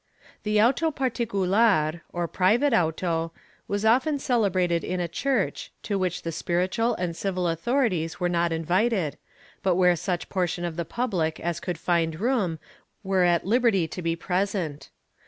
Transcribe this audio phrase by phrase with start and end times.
[0.41, 3.33] The auto 'particular, or private auto,
[3.67, 8.51] was often celebrated in a church, to which the spiritual and civil authorities were not
[8.51, 9.19] invited,
[9.61, 12.57] but where such portion of the public as could find room
[13.03, 14.89] were at liberty to be present.